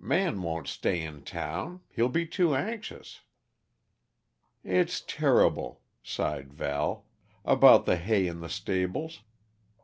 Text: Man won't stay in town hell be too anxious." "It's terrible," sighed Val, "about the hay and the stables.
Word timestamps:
Man 0.00 0.42
won't 0.42 0.66
stay 0.66 1.00
in 1.04 1.22
town 1.22 1.82
hell 1.94 2.08
be 2.08 2.26
too 2.26 2.52
anxious." 2.56 3.20
"It's 4.64 5.00
terrible," 5.02 5.82
sighed 6.02 6.52
Val, 6.52 7.04
"about 7.44 7.86
the 7.86 7.94
hay 7.96 8.26
and 8.26 8.42
the 8.42 8.48
stables. 8.48 9.20